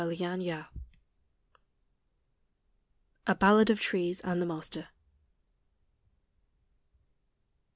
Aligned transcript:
A 0.01 0.69
BALLAD 3.37 3.69
OF 3.69 3.79
TREES 3.79 4.19
AND 4.21 4.41
THE 4.41 4.47
MASTER. 4.47 4.87